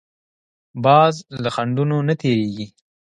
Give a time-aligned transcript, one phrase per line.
[0.83, 2.65] باز له خنډونو نه تېرېږي